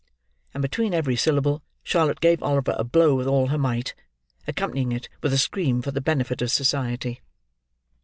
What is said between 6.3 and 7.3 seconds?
of society.